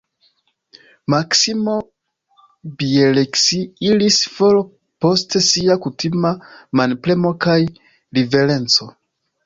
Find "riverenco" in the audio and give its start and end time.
8.19-8.95